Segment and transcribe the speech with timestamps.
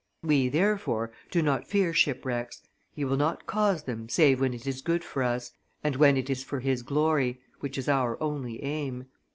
[0.23, 4.81] We, therefore, do not fear shipwrecks; He will not cause them save when it is
[4.81, 5.51] good for us,
[5.83, 9.05] and when it is for His glory, which is our only aim.